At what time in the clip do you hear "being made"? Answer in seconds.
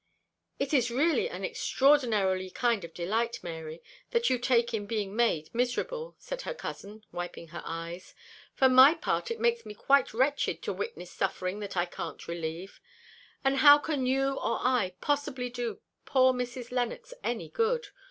4.87-5.53